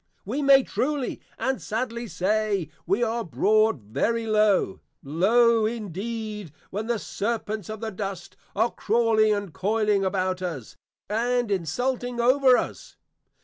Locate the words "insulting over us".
11.51-12.97